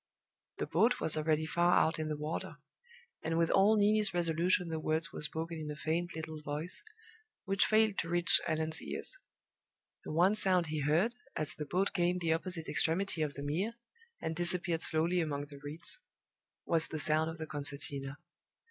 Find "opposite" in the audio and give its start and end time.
12.33-12.67